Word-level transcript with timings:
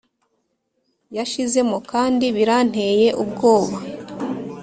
yashizemo 1.17 1.77
kandi 1.91 2.25
biranteye 2.35 3.07
ubwoba 3.23 3.77